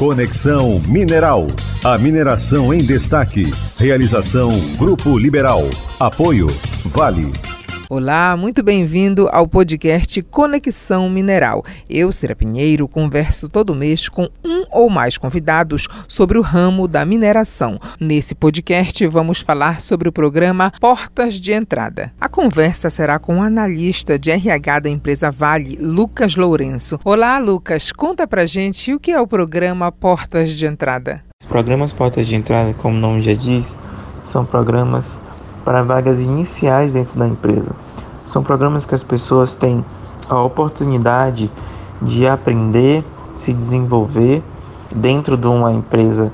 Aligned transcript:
Conexão 0.00 0.80
Mineral. 0.88 1.46
A 1.84 1.98
mineração 1.98 2.72
em 2.72 2.78
destaque. 2.78 3.50
Realização 3.76 4.48
Grupo 4.78 5.18
Liberal. 5.18 5.68
Apoio 6.00 6.46
Vale. 6.86 7.49
Olá, 7.92 8.36
muito 8.36 8.62
bem-vindo 8.62 9.28
ao 9.32 9.48
podcast 9.48 10.22
Conexão 10.22 11.10
Mineral. 11.10 11.64
Eu, 11.88 12.12
Cira 12.12 12.36
Pinheiro, 12.36 12.86
converso 12.86 13.48
todo 13.48 13.74
mês 13.74 14.08
com 14.08 14.28
um 14.44 14.64
ou 14.70 14.88
mais 14.88 15.18
convidados 15.18 15.88
sobre 16.06 16.38
o 16.38 16.40
ramo 16.40 16.86
da 16.86 17.04
mineração. 17.04 17.80
Nesse 17.98 18.32
podcast, 18.32 19.04
vamos 19.08 19.40
falar 19.40 19.80
sobre 19.80 20.08
o 20.08 20.12
programa 20.12 20.72
Portas 20.78 21.34
de 21.34 21.50
Entrada. 21.50 22.12
A 22.20 22.28
conversa 22.28 22.90
será 22.90 23.18
com 23.18 23.38
o 23.38 23.42
analista 23.42 24.16
de 24.16 24.30
RH 24.30 24.78
da 24.78 24.88
empresa 24.88 25.28
Vale, 25.28 25.74
Lucas 25.74 26.36
Lourenço. 26.36 27.00
Olá, 27.04 27.38
Lucas, 27.38 27.90
conta 27.90 28.24
pra 28.24 28.46
gente 28.46 28.94
o 28.94 29.00
que 29.00 29.10
é 29.10 29.20
o 29.20 29.26
programa 29.26 29.90
Portas 29.90 30.50
de 30.50 30.64
Entrada. 30.64 31.24
Os 31.42 31.48
programas 31.48 31.92
Portas 31.92 32.28
de 32.28 32.36
Entrada, 32.36 32.72
como 32.72 32.96
o 32.96 33.00
nome 33.00 33.20
já 33.20 33.34
diz, 33.34 33.76
são 34.22 34.44
programas 34.44 35.20
para 35.64 35.82
vagas 35.82 36.20
iniciais 36.20 36.92
dentro 36.92 37.18
da 37.18 37.26
empresa. 37.26 37.74
São 38.24 38.42
programas 38.42 38.86
que 38.86 38.94
as 38.94 39.02
pessoas 39.02 39.56
têm 39.56 39.84
a 40.28 40.42
oportunidade 40.42 41.50
de 42.00 42.26
aprender, 42.26 43.04
se 43.32 43.52
desenvolver 43.52 44.42
dentro 44.94 45.36
de 45.36 45.46
uma 45.46 45.72
empresa 45.72 46.32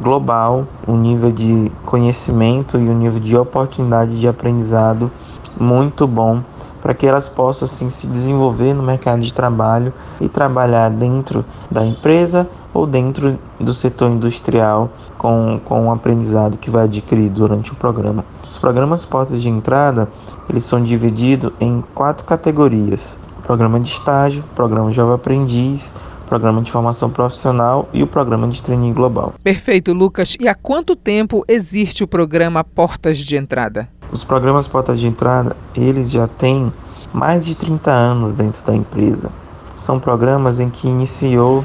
global, 0.00 0.66
um 0.86 0.96
nível 0.96 1.30
de 1.32 1.70
conhecimento 1.84 2.78
e 2.78 2.88
um 2.88 2.96
nível 2.96 3.20
de 3.20 3.36
oportunidade 3.36 4.18
de 4.18 4.28
aprendizado 4.28 5.10
muito 5.58 6.06
bom 6.06 6.42
para 6.80 6.94
que 6.94 7.06
elas 7.06 7.28
possam 7.28 7.66
assim 7.66 7.90
se 7.90 8.06
desenvolver 8.06 8.74
no 8.74 8.82
mercado 8.82 9.20
de 9.20 9.32
trabalho 9.32 9.92
e 10.20 10.28
trabalhar 10.28 10.88
dentro 10.88 11.44
da 11.70 11.84
empresa 11.84 12.48
ou 12.72 12.86
dentro 12.86 13.38
do 13.58 13.74
setor 13.74 14.10
industrial 14.10 14.90
com, 15.18 15.60
com 15.64 15.88
o 15.88 15.90
aprendizado 15.90 16.58
que 16.58 16.70
vai 16.70 16.84
adquirir 16.84 17.30
durante 17.30 17.72
o 17.72 17.74
programa. 17.74 18.24
Os 18.48 18.58
programas 18.58 19.04
portas 19.04 19.42
de 19.42 19.48
entrada, 19.48 20.08
eles 20.48 20.64
são 20.64 20.82
divididos 20.82 21.52
em 21.58 21.82
quatro 21.94 22.24
categorias: 22.24 23.18
programa 23.42 23.80
de 23.80 23.88
estágio, 23.88 24.44
programa 24.54 24.92
jovem 24.92 25.14
aprendiz, 25.14 25.92
programa 26.26 26.60
de 26.60 26.70
formação 26.70 27.08
profissional 27.08 27.88
e 27.92 28.02
o 28.02 28.06
programa 28.06 28.48
de 28.48 28.60
training 28.60 28.92
global. 28.92 29.34
Perfeito, 29.42 29.92
Lucas. 29.92 30.36
E 30.38 30.46
há 30.48 30.54
quanto 30.54 30.94
tempo 30.94 31.44
existe 31.48 32.04
o 32.04 32.08
programa 32.08 32.62
Portas 32.62 33.18
de 33.18 33.36
Entrada? 33.36 33.88
Os 34.12 34.22
programas 34.22 34.68
Portas 34.68 35.00
de 35.00 35.06
Entrada, 35.06 35.56
eles 35.74 36.10
já 36.10 36.28
têm 36.28 36.72
mais 37.12 37.44
de 37.44 37.56
30 37.56 37.90
anos 37.90 38.34
dentro 38.34 38.64
da 38.64 38.74
empresa. 38.74 39.30
São 39.74 39.98
programas 39.98 40.60
em 40.60 40.70
que 40.70 40.88
iniciou 40.88 41.64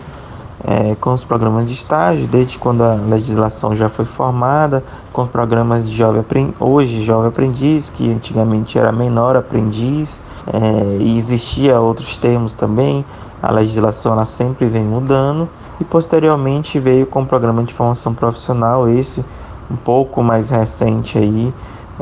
é, 0.64 0.96
com 0.96 1.14
os 1.14 1.24
programas 1.24 1.66
de 1.66 1.74
estágio, 1.74 2.28
desde 2.28 2.58
quando 2.58 2.84
a 2.84 2.96
legislação 2.96 3.76
já 3.76 3.90
foi 3.90 4.06
formada, 4.06 4.84
com 5.12 5.24
os 5.24 5.30
programas 5.30 5.90
de 5.90 5.96
jovem 5.96 6.22
aprendiz, 6.22 6.56
hoje 6.60 7.04
jovem 7.04 7.30
aprendiz, 7.30 7.90
que 7.90 8.12
antigamente 8.12 8.78
era 8.78 8.92
menor 8.92 9.36
aprendiz, 9.36 10.22
é, 10.48 10.98
e 11.00 11.18
existia 11.18 11.80
outros 11.80 12.18
termos 12.18 12.54
também, 12.54 13.06
a 13.42 13.52
legislação 13.52 14.14
ela 14.14 14.26
sempre 14.26 14.68
vem 14.68 14.84
mudando, 14.84 15.50
e 15.80 15.84
posteriormente 15.84 16.80
veio 16.80 17.06
com 17.06 17.24
o 17.24 17.26
programa 17.26 17.64
de 17.64 17.74
formação 17.74 18.14
profissional, 18.14 18.88
esse 18.88 19.26
um 19.70 19.76
pouco 19.78 20.22
mais 20.22 20.50
recente 20.50 21.18
aí, 21.18 21.54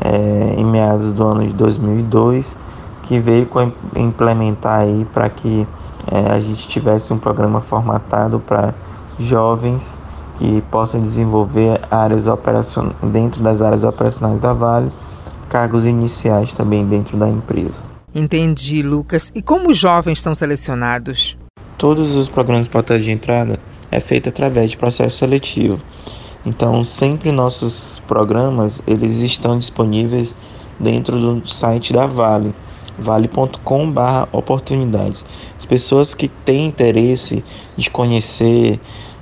é, 0.04 0.56
em 0.60 0.66
meados 0.66 1.14
do 1.14 1.26
ano 1.26 1.46
de 1.46 1.54
2002, 1.54 2.58
que 3.04 3.20
veio 3.20 3.50
implementar 3.96 4.82
aí 4.82 5.06
para 5.14 5.30
que 5.30 5.68
é, 6.12 6.32
a 6.32 6.40
gente 6.40 6.68
tivesse 6.68 7.14
um 7.14 7.18
programa 7.18 7.60
formatado 7.62 8.40
para 8.40 8.74
jovens 9.18 10.00
que 10.36 10.62
possam 10.72 11.02
desenvolver 11.02 11.82
áreas 11.92 12.28
operacionais 12.28 12.96
dentro 13.12 13.44
das 13.44 13.62
áreas 13.62 13.84
operacionais 13.84 14.40
da 14.40 14.54
Vale, 14.54 14.92
cargos 15.50 15.86
iniciais 15.86 16.54
também 16.54 16.86
dentro 16.86 17.18
da 17.18 17.28
empresa. 17.28 17.84
Entendi, 18.16 18.82
Lucas. 18.82 19.32
E 19.36 19.42
como 19.42 19.70
os 19.70 19.78
jovens 19.78 20.22
são 20.22 20.34
selecionados? 20.34 21.38
Todos 21.78 22.16
os 22.16 22.30
programas 22.30 22.66
de 22.66 22.70
porta 22.70 22.98
de 22.98 23.12
entrada 23.12 23.60
é 23.92 24.00
feito 24.00 24.30
através 24.30 24.72
de 24.72 24.78
processo 24.78 25.18
seletivo. 25.18 25.80
Então, 26.50 26.84
sempre 26.84 27.32
nossos 27.32 28.02
programas 28.08 28.82
eles 28.88 29.22
estão 29.22 29.60
disponíveis 29.60 30.36
dentro 30.80 31.20
do 31.20 31.48
site 31.48 31.94
da 31.94 32.08
Vale 32.08 32.56
vale.com/barra 32.98 34.28
oportunidades. 34.32 35.24
As 35.56 35.66
pessoas 35.68 36.16
que 36.16 36.28
têm 36.28 36.66
interesse 36.66 37.46
de 37.78 37.92
conhecer, 37.92 38.80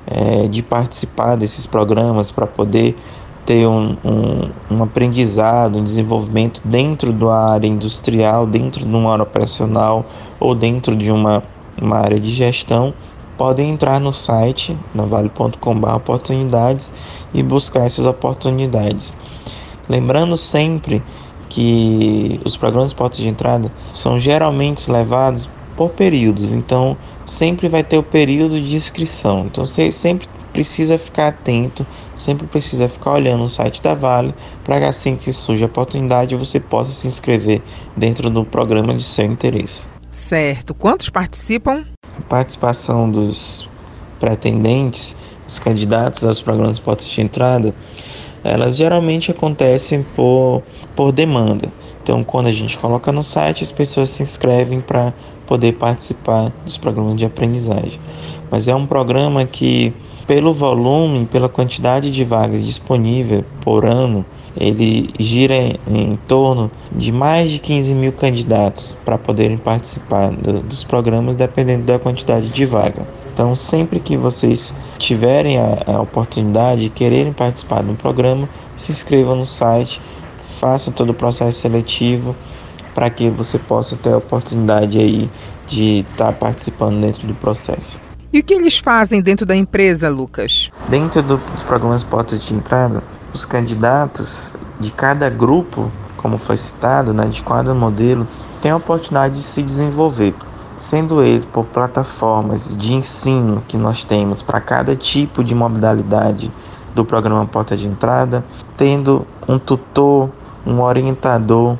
é, 0.07 0.47
de 0.47 0.63
participar 0.63 1.35
desses 1.35 1.65
programas 1.65 2.31
para 2.31 2.47
poder 2.47 2.95
ter 3.45 3.67
um, 3.67 3.97
um, 4.05 4.49
um, 4.71 4.83
aprendizado, 4.83 5.79
um 5.79 5.83
desenvolvimento 5.83 6.61
dentro 6.63 7.11
da 7.11 7.51
área 7.51 7.67
industrial, 7.67 8.47
dentro 8.47 8.85
de 8.85 8.95
uma 8.95 9.11
área 9.11 9.23
operacional 9.23 10.05
ou 10.39 10.55
dentro 10.55 10.95
de 10.95 11.11
uma, 11.11 11.43
uma 11.79 11.97
área 11.97 12.21
de 12.21 12.31
gestão, 12.31 12.93
podem 13.37 13.69
entrar 13.69 13.99
no 13.99 14.11
site 14.11 14.77
na 14.93 15.05
vale.com.br 15.05 15.93
oportunidades 15.93 16.91
e 17.33 17.43
buscar 17.43 17.85
essas 17.85 18.05
oportunidades. 18.05 19.17
Lembrando 19.87 20.35
sempre 20.35 21.01
que 21.49 22.39
os 22.43 22.57
programas 22.57 22.91
de 22.91 22.97
portas 22.97 23.19
de 23.19 23.27
entrada 23.27 23.71
são 23.93 24.19
geralmente 24.19 24.91
levados 24.91 25.47
por 25.75 25.91
períodos, 25.91 26.51
então 26.51 26.97
sempre 27.25 27.69
vai 27.69 27.83
ter 27.83 27.97
o 27.97 28.03
período 28.03 28.59
de 28.59 28.75
inscrição. 28.75 29.45
Então 29.45 29.65
você 29.65 29.91
sempre 29.91 30.27
precisa 30.51 30.97
ficar 30.97 31.27
atento, 31.27 31.85
sempre 32.15 32.47
precisa 32.47 32.87
ficar 32.87 33.13
olhando 33.13 33.43
o 33.43 33.49
site 33.49 33.81
da 33.81 33.93
Vale 33.93 34.33
para 34.63 34.79
que 34.79 34.85
assim 34.85 35.15
que 35.15 35.31
surja 35.31 35.65
a 35.65 35.67
oportunidade 35.67 36.35
você 36.35 36.59
possa 36.59 36.91
se 36.91 37.07
inscrever 37.07 37.61
dentro 37.95 38.29
do 38.29 38.43
programa 38.43 38.95
de 38.95 39.03
seu 39.03 39.25
interesse. 39.25 39.87
Certo. 40.09 40.73
Quantos 40.73 41.09
participam? 41.09 41.85
Participação 42.23 43.09
dos 43.09 43.69
pretendentes, 44.19 45.15
os 45.47 45.59
candidatos 45.59 46.23
aos 46.23 46.41
programas 46.41 46.77
de 46.77 46.81
portas 46.81 47.07
de 47.07 47.21
entrada, 47.21 47.73
elas 48.43 48.77
geralmente 48.77 49.31
acontecem 49.31 50.03
por, 50.15 50.63
por 50.95 51.11
demanda. 51.11 51.71
Então, 52.01 52.23
quando 52.23 52.47
a 52.47 52.51
gente 52.53 52.77
coloca 52.77 53.11
no 53.11 53.23
site, 53.23 53.63
as 53.63 53.71
pessoas 53.71 54.09
se 54.09 54.23
inscrevem 54.23 54.79
para 54.79 55.13
poder 55.45 55.73
participar 55.73 56.51
dos 56.63 56.77
programas 56.77 57.15
de 57.17 57.25
aprendizagem. 57.25 57.99
Mas 58.49 58.67
é 58.67 58.75
um 58.75 58.85
programa 58.85 59.45
que, 59.45 59.93
pelo 60.25 60.53
volume, 60.53 61.25
pela 61.25 61.49
quantidade 61.49 62.09
de 62.09 62.23
vagas 62.23 62.65
disponível 62.65 63.43
por 63.61 63.85
ano, 63.85 64.25
ele 64.59 65.09
gira 65.19 65.55
em, 65.87 66.17
torno 66.27 66.71
de 66.91 67.11
mais 67.11 67.51
de 67.51 67.59
15 67.59 67.93
mil 67.93 68.11
candidatos 68.11 68.95
para 69.05 69.17
poderem 69.17 69.57
participar 69.57 70.31
do, 70.31 70.59
dos 70.61 70.83
programas, 70.83 71.35
dependendo 71.35 71.85
da 71.85 71.99
quantidade 71.99 72.49
de 72.49 72.65
vaga. 72.65 73.07
Então, 73.33 73.55
sempre 73.55 73.99
que 73.99 74.17
vocês 74.17 74.73
tiverem 74.97 75.57
a, 75.59 75.83
a 75.85 76.01
oportunidade 76.01 76.85
e 76.85 76.89
quererem 76.89 77.31
participar 77.31 77.83
do 77.83 77.93
programa, 77.93 78.49
se 78.75 78.91
inscrevam 78.91 79.35
no 79.35 79.45
site, 79.45 80.01
façam 80.49 80.91
todo 80.91 81.11
o 81.11 81.13
processo 81.13 81.61
seletivo 81.61 82.35
para 82.95 83.09
que 83.11 83.29
você 83.29 83.59
possa 83.59 83.95
ter 83.95 84.13
a 84.13 84.17
oportunidade 84.17 84.97
aí 84.97 85.29
de 85.67 85.99
estar 85.99 86.27
tá 86.27 86.33
participando 86.33 86.99
dentro 86.99 87.27
do 87.27 87.35
processo. 87.35 87.99
E 88.33 88.39
o 88.39 88.43
que 88.43 88.53
eles 88.53 88.77
fazem 88.77 89.21
dentro 89.21 89.45
da 89.45 89.55
empresa, 89.55 90.09
Lucas? 90.09 90.69
Dentro 90.89 91.21
do, 91.21 91.37
dos 91.37 91.63
programas 91.63 92.03
Portas 92.03 92.43
de 92.43 92.53
Entrada, 92.53 93.01
os 93.37 93.45
candidatos 93.45 94.55
de 94.79 94.91
cada 94.91 95.29
grupo, 95.29 95.91
como 96.17 96.39
foi 96.39 96.57
citado, 96.57 97.13
né, 97.13 97.27
de 97.27 97.43
cada 97.43 97.71
modelo, 97.71 98.27
têm 98.61 98.71
a 98.71 98.75
oportunidade 98.75 99.35
de 99.35 99.43
se 99.43 99.61
desenvolver 99.61 100.33
sendo 100.75 101.23
ele 101.23 101.45
por 101.47 101.65
plataformas 101.65 102.77
de 102.77 102.93
ensino 102.93 103.63
que 103.67 103.77
nós 103.77 104.03
temos 104.03 104.43
para 104.43 104.61
cada 104.61 104.95
tipo 104.95 105.43
de 105.43 105.55
modalidade 105.55 106.51
do 106.93 107.03
programa 107.03 107.47
Porta 107.47 107.75
de 107.75 107.87
Entrada, 107.87 108.45
tendo 108.75 109.25
um 109.47 109.57
tutor, 109.57 110.29
um 110.65 110.79
orientador, 110.81 111.75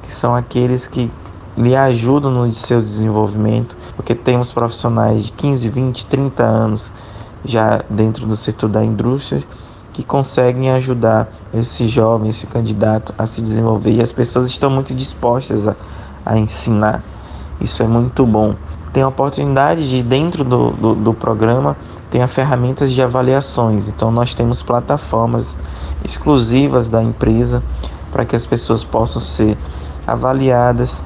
que 0.00 0.12
são 0.12 0.32
aqueles 0.32 0.86
que 0.86 1.10
lhe 1.58 1.74
ajudam 1.74 2.30
no 2.30 2.52
seu 2.52 2.80
desenvolvimento, 2.80 3.76
porque 3.96 4.14
temos 4.14 4.52
profissionais 4.52 5.24
de 5.24 5.32
15, 5.32 5.68
20, 5.68 6.06
30 6.06 6.42
anos 6.44 6.92
já 7.44 7.82
dentro 7.90 8.26
do 8.26 8.36
setor 8.36 8.68
da 8.68 8.84
indústria 8.84 9.42
que 9.96 10.04
conseguem 10.04 10.70
ajudar 10.72 11.26
esse 11.54 11.88
jovem, 11.88 12.28
esse 12.28 12.46
candidato 12.46 13.14
a 13.16 13.24
se 13.24 13.40
desenvolver 13.40 13.92
e 13.92 14.02
as 14.02 14.12
pessoas 14.12 14.46
estão 14.46 14.68
muito 14.68 14.94
dispostas 14.94 15.66
a, 15.66 15.74
a 16.22 16.36
ensinar 16.36 17.02
isso 17.60 17.82
é 17.82 17.86
muito 17.86 18.26
bom. 18.26 18.54
Tem 18.92 19.02
a 19.02 19.08
oportunidade 19.08 19.88
de, 19.88 20.02
dentro 20.02 20.44
do, 20.44 20.70
do, 20.72 20.94
do 20.94 21.14
programa, 21.14 21.74
tem 22.10 22.26
ferramentas 22.28 22.92
de 22.92 23.00
avaliações. 23.00 23.88
Então, 23.88 24.10
nós 24.10 24.34
temos 24.34 24.62
plataformas 24.62 25.56
exclusivas 26.04 26.90
da 26.90 27.02
empresa 27.02 27.62
para 28.12 28.26
que 28.26 28.36
as 28.36 28.44
pessoas 28.44 28.84
possam 28.84 29.20
ser 29.20 29.56
avaliadas, 30.06 31.02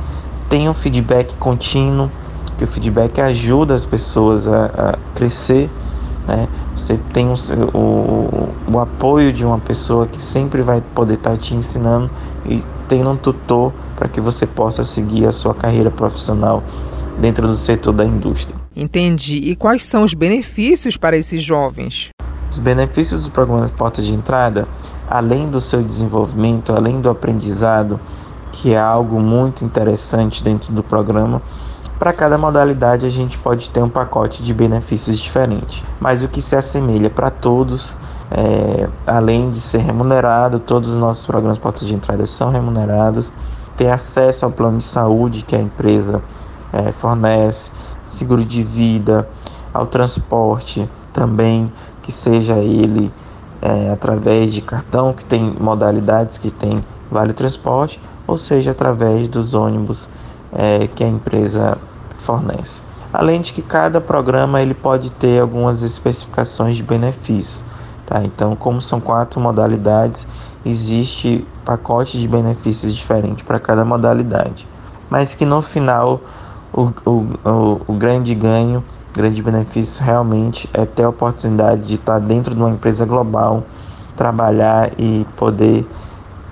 tenham 0.48 0.74
feedback 0.74 1.36
contínuo, 1.36 2.10
que 2.58 2.64
o 2.64 2.66
feedback 2.66 3.20
ajuda 3.20 3.74
as 3.74 3.84
pessoas 3.84 4.48
a, 4.48 4.66
a 4.66 4.98
crescer 5.14 5.70
né? 6.26 6.48
Você 6.76 6.98
tem 7.12 7.28
o, 7.28 7.34
o, 7.76 8.48
o 8.72 8.78
apoio 8.78 9.32
de 9.32 9.44
uma 9.44 9.58
pessoa 9.58 10.06
que 10.06 10.22
sempre 10.22 10.62
vai 10.62 10.80
poder 10.94 11.14
estar 11.14 11.30
tá 11.30 11.36
te 11.36 11.54
ensinando 11.54 12.10
e 12.46 12.62
tendo 12.88 13.10
um 13.10 13.16
tutor 13.16 13.72
para 13.96 14.08
que 14.08 14.20
você 14.20 14.46
possa 14.46 14.84
seguir 14.84 15.26
a 15.26 15.32
sua 15.32 15.54
carreira 15.54 15.90
profissional 15.90 16.62
dentro 17.20 17.46
do 17.46 17.54
setor 17.54 17.92
da 17.92 18.04
indústria. 18.04 18.58
Entendi. 18.74 19.36
E 19.50 19.56
quais 19.56 19.84
são 19.84 20.04
os 20.04 20.14
benefícios 20.14 20.96
para 20.96 21.16
esses 21.16 21.42
jovens? 21.42 22.10
Os 22.50 22.58
benefícios 22.58 23.20
dos 23.20 23.28
programas 23.28 23.70
Porta 23.70 24.02
de 24.02 24.12
Entrada, 24.12 24.66
além 25.08 25.48
do 25.48 25.60
seu 25.60 25.82
desenvolvimento, 25.82 26.72
além 26.72 27.00
do 27.00 27.08
aprendizado, 27.08 28.00
que 28.52 28.74
é 28.74 28.78
algo 28.78 29.20
muito 29.20 29.64
interessante 29.64 30.42
dentro 30.42 30.72
do 30.72 30.82
programa, 30.82 31.40
para 32.00 32.14
cada 32.14 32.38
modalidade 32.38 33.04
a 33.04 33.10
gente 33.10 33.36
pode 33.36 33.68
ter 33.68 33.82
um 33.82 33.88
pacote 33.88 34.42
de 34.42 34.54
benefícios 34.54 35.18
diferente, 35.18 35.84
mas 36.00 36.24
o 36.24 36.28
que 36.28 36.40
se 36.40 36.56
assemelha 36.56 37.10
para 37.10 37.28
todos, 37.28 37.94
é, 38.30 38.88
além 39.06 39.50
de 39.50 39.60
ser 39.60 39.82
remunerado, 39.82 40.58
todos 40.58 40.92
os 40.92 40.96
nossos 40.96 41.26
programas 41.26 41.58
Portas 41.58 41.86
de 41.86 41.92
Entrada 41.92 42.26
são 42.26 42.50
remunerados, 42.50 43.30
ter 43.76 43.90
acesso 43.90 44.46
ao 44.46 44.50
plano 44.50 44.78
de 44.78 44.84
saúde 44.84 45.44
que 45.44 45.54
a 45.54 45.58
empresa 45.58 46.22
é, 46.72 46.90
fornece, 46.90 47.70
seguro 48.06 48.46
de 48.46 48.62
vida, 48.62 49.28
ao 49.74 49.84
transporte 49.84 50.90
também 51.12 51.70
que 52.00 52.10
seja 52.10 52.56
ele 52.56 53.12
é, 53.60 53.90
através 53.90 54.54
de 54.54 54.62
cartão, 54.62 55.12
que 55.12 55.26
tem 55.26 55.54
modalidades 55.60 56.38
que 56.38 56.50
tem 56.50 56.82
vale 57.10 57.34
transporte, 57.34 58.00
ou 58.26 58.38
seja 58.38 58.70
através 58.70 59.28
dos 59.28 59.52
ônibus 59.52 60.08
é, 60.50 60.86
que 60.86 61.04
a 61.04 61.08
empresa 61.08 61.78
fornece. 62.20 62.82
Além 63.12 63.40
de 63.40 63.52
que 63.52 63.62
cada 63.62 64.00
programa 64.00 64.62
ele 64.62 64.74
pode 64.74 65.10
ter 65.12 65.40
algumas 65.40 65.82
especificações 65.82 66.76
de 66.76 66.82
benefícios. 66.82 67.64
Tá? 68.06 68.22
Então, 68.22 68.54
como 68.54 68.80
são 68.80 69.00
quatro 69.00 69.40
modalidades, 69.40 70.26
existe 70.64 71.46
pacote 71.64 72.20
de 72.20 72.28
benefícios 72.28 72.94
diferente 72.94 73.42
para 73.42 73.58
cada 73.58 73.84
modalidade. 73.84 74.68
Mas 75.08 75.34
que 75.34 75.44
no 75.44 75.60
final 75.60 76.20
o, 76.72 76.90
o, 77.04 77.26
o, 77.44 77.80
o 77.88 77.92
grande 77.94 78.34
ganho 78.34 78.84
grande 79.12 79.42
benefício 79.42 80.04
realmente 80.04 80.68
é 80.72 80.86
ter 80.86 81.02
a 81.02 81.08
oportunidade 81.08 81.88
de 81.88 81.94
estar 81.96 82.18
dentro 82.18 82.54
de 82.54 82.60
uma 82.60 82.70
empresa 82.70 83.04
global, 83.04 83.64
trabalhar 84.16 84.90
e 84.98 85.26
poder 85.36 85.86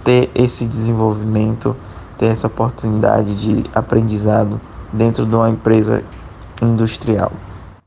ter 0.05 0.31
esse 0.35 0.67
desenvolvimento, 0.67 1.77
ter 2.17 2.27
essa 2.27 2.47
oportunidade 2.47 3.35
de 3.37 3.65
aprendizado 3.75 4.61
dentro 4.93 5.27
de 5.27 5.35
uma 5.35 5.51
empresa 5.51 6.03
industrial. 6.63 7.33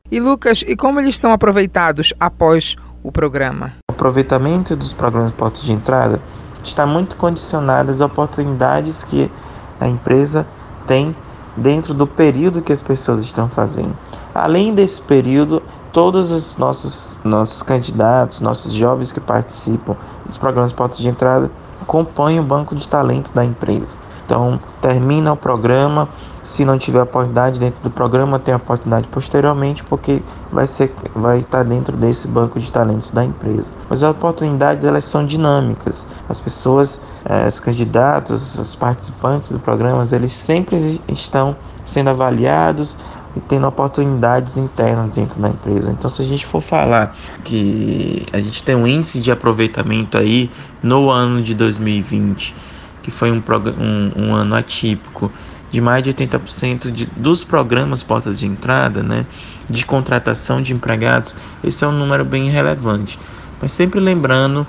E 0.10 0.20
Lucas, 0.20 0.64
e 0.68 0.76
como 0.76 1.00
eles 1.00 1.18
são 1.18 1.32
aproveitados 1.32 2.14
após 2.20 2.76
o 3.04 3.12
programa? 3.12 3.74
O 3.90 3.94
aproveitamento 3.94 4.76
dos 4.76 4.94
programas 4.94 5.32
portos 5.32 5.64
de 5.64 5.72
entrada 5.72 6.22
está 6.64 6.86
muito 6.86 7.18
condicionado 7.18 7.92
às 7.92 8.02
oportunidades 8.02 9.04
que 9.04 9.32
a 9.80 9.88
empresa 9.88 10.46
tem 10.86 11.16
dentro 11.56 11.94
do 11.94 12.08
período 12.08 12.62
que 12.62 12.72
as 12.72 12.84
pessoas 12.84 13.20
estão 13.20 13.50
fazendo. 13.50 13.98
Além 14.34 14.74
desse 14.74 15.02
período, 15.02 15.62
todos 15.92 16.32
os 16.32 16.58
nossos, 16.58 17.16
nossos 17.24 17.62
candidatos, 17.62 18.42
nossos 18.42 18.74
jovens 18.74 19.12
que 19.12 19.20
participam 19.20 19.96
dos 20.26 20.38
programas 20.38 20.72
Portas 20.72 21.00
de 21.00 21.10
Entrada, 21.10 21.52
compõem 21.86 22.40
o 22.40 22.44
banco 22.44 22.76
de 22.76 22.88
talento 22.88 23.34
da 23.34 23.44
empresa. 23.44 23.98
Então, 24.26 24.60
termina 24.80 25.34
o 25.34 25.36
programa, 25.36 26.08
se 26.42 26.64
não 26.64 26.78
tiver 26.78 27.02
oportunidade 27.02 27.60
dentro 27.60 27.82
do 27.84 27.92
programa, 27.92 28.40
tem 28.40 28.56
oportunidade 28.56 29.08
posteriormente, 29.10 29.84
porque 29.84 30.24
vai, 30.52 30.68
ser, 30.68 30.94
vai 31.14 31.40
estar 31.40 31.64
dentro 31.64 31.98
desse 31.98 32.28
banco 32.28 32.60
de 32.60 32.72
talentos 32.72 33.12
da 33.12 33.26
empresa. 33.26 33.70
Mas 33.90 34.02
as 34.04 34.10
oportunidades, 34.10 34.86
elas 34.86 35.04
são 35.04 35.26
dinâmicas. 35.26 36.08
As 36.30 36.40
pessoas, 36.40 37.02
eh, 37.26 37.48
os 37.48 37.60
candidatos, 37.60 38.58
os 38.58 38.74
participantes 38.74 39.52
do 39.52 39.60
programa, 39.60 40.02
eles 40.14 40.32
sempre 40.32 41.02
estão 41.10 41.56
sendo 41.84 42.10
avaliados, 42.10 42.98
e 43.36 43.40
tendo 43.40 43.68
oportunidades 43.68 44.58
internas 44.58 45.12
dentro 45.12 45.42
da 45.42 45.50
empresa. 45.50 45.92
Então, 45.92 46.10
se 46.10 46.22
a 46.22 46.26
gente 46.26 46.46
for 46.46 46.62
falar 46.62 47.16
que 47.44 48.26
a 48.34 48.40
gente 48.40 48.64
tem 48.64 48.76
um 48.76 48.86
índice 48.86 49.20
de 49.20 49.32
aproveitamento 49.32 50.18
aí 50.18 50.50
no 50.84 51.10
ano 51.10 51.42
de 51.42 51.54
2020, 51.54 52.54
que 53.02 53.12
foi 53.12 53.32
um, 53.32 53.42
um, 53.78 54.28
um 54.28 54.36
ano 54.36 54.56
atípico, 54.56 55.32
de 55.72 55.80
mais 55.80 56.04
de 56.04 56.14
80% 56.14 56.92
de, 56.92 57.06
dos 57.06 57.44
programas 57.44 58.04
portas 58.04 58.40
de 58.40 58.46
entrada, 58.46 59.02
né, 59.02 59.26
de 59.70 59.86
contratação 59.86 60.62
de 60.62 60.74
empregados, 60.74 61.36
esse 61.64 61.84
é 61.84 61.88
um 61.88 61.94
número 61.94 62.26
bem 62.26 62.50
relevante. 62.50 63.18
Mas 63.62 63.72
sempre 63.72 64.00
lembrando 64.00 64.68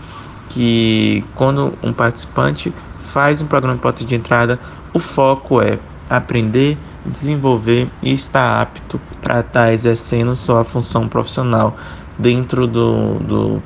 que 0.49 1.25
quando 1.35 1.77
um 1.83 1.93
participante 1.93 2.73
faz 2.99 3.41
um 3.41 3.47
programa 3.47 3.77
de 3.77 3.83
porta 3.83 4.05
de 4.05 4.15
entrada, 4.15 4.61
o 4.95 4.99
foco 4.99 5.61
é 5.61 5.79
aprender, 6.17 6.77
desenvolver 7.07 7.91
e 8.03 8.13
estar 8.13 8.61
apto 8.61 9.01
para 9.21 9.41
estar 9.41 9.51
tá 9.53 9.73
exercendo 9.73 10.37
sua 10.37 10.63
função 10.63 11.09
profissional 11.09 11.77
dentro 12.19 12.67
do, 12.67 13.19
do, 13.21 13.63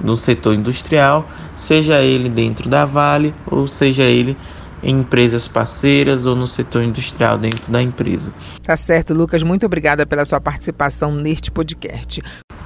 do 0.00 0.16
setor 0.16 0.54
industrial, 0.54 1.28
seja 1.54 2.02
ele 2.02 2.28
dentro 2.28 2.68
da 2.68 2.84
Vale 2.84 3.32
ou 3.46 3.68
seja 3.68 4.02
ele 4.02 4.36
em 4.82 4.98
empresas 5.00 5.48
parceiras 5.48 6.26
ou 6.26 6.34
no 6.34 6.46
setor 6.46 6.82
industrial 6.82 7.38
dentro 7.38 7.72
da 7.72 7.80
empresa. 7.80 8.32
Tá 8.62 8.76
certo, 8.76 9.14
Lucas. 9.14 9.42
Muito 9.42 9.64
obrigada 9.64 10.04
pela 10.04 10.26
sua 10.26 10.40
participação 10.40 11.14
neste 11.14 11.50
podcast. 11.50 12.22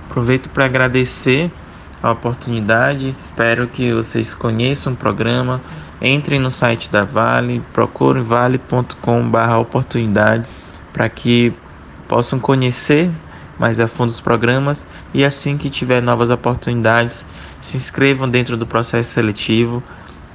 Aproveito 0.09 0.49
para 0.49 0.65
agradecer 0.65 1.53
a 2.03 2.11
oportunidade. 2.11 3.15
Espero 3.19 3.69
que 3.69 3.93
vocês 3.93 4.35
conheçam 4.35 4.93
o 4.93 4.97
programa 4.97 5.63
Entrem 6.01 6.39
no 6.39 6.49
site 6.51 6.91
da 6.91 7.05
Vale, 7.05 7.61
procurem 7.73 8.23
vale.com/oportunidades 8.23 10.55
para 10.93 11.09
que 11.09 11.53
possam 12.07 12.39
conhecer 12.39 13.11
mais 13.59 13.81
a 13.81 13.89
fundo 13.89 14.11
os 14.11 14.21
programas 14.21 14.87
e 15.13 15.25
assim 15.25 15.59
que 15.59 15.69
tiver 15.69 16.01
novas 16.01 16.31
oportunidades, 16.31 17.27
se 17.61 17.77
inscrevam 17.77 18.29
dentro 18.29 18.57
do 18.57 18.65
processo 18.65 19.11
seletivo 19.11 19.83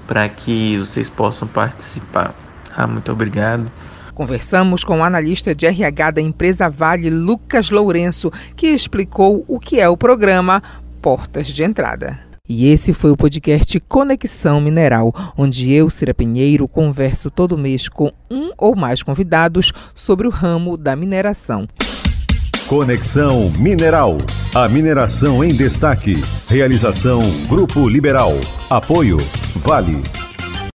para 0.06 0.27
que 0.27 0.77
vocês 0.77 1.10
possam 1.10 1.48
participar. 1.48 2.36
Ah, 2.75 2.86
muito 2.86 3.10
obrigado. 3.12 3.71
Conversamos 4.13 4.83
com 4.83 5.00
o 5.00 5.04
analista 5.04 5.56
de 5.56 5.65
RH 5.65 6.12
da 6.12 6.21
empresa 6.21 6.69
Vale, 6.69 7.10
Lucas 7.10 7.71
Lourenço, 7.71 8.31
que 8.56 8.68
explicou 8.68 9.44
o 9.48 9.60
que 9.60 9.80
é 9.80 9.89
o 9.89 9.98
programa 9.98 10.62
Portas 11.03 11.47
de 11.47 11.62
Entrada. 11.63 12.17
E 12.48 12.69
esse 12.69 12.93
foi 12.93 13.12
o 13.12 13.17
podcast 13.17 13.77
Conexão 13.81 14.62
Mineral, 14.62 15.13
onde 15.38 15.69
eu, 15.69 15.89
Cira 15.89 16.13
Pinheiro, 16.13 16.65
converso 16.65 17.29
todo 17.29 17.57
mês 17.57 17.89
com 17.89 18.10
um 18.31 18.51
ou 18.57 18.74
mais 18.74 19.03
convidados 19.03 19.74
sobre 19.93 20.27
o 20.27 20.29
ramo 20.29 20.77
da 20.77 20.95
mineração. 20.95 21.67
Conexão 22.67 23.50
Mineral. 23.60 24.17
A 24.55 24.69
mineração 24.69 25.43
em 25.43 25.53
destaque. 25.53 26.22
Realização 26.48 27.19
Grupo 27.50 27.89
Liberal. 27.89 28.31
Apoio 28.69 29.17
Vale. 29.57 30.01